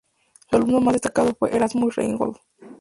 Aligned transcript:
Su 0.49 0.55
alumno 0.57 0.81
más 0.81 0.93
destacado 0.93 1.35
fue 1.37 1.55
Erasmus 1.55 1.95
Reinhold. 1.97 2.37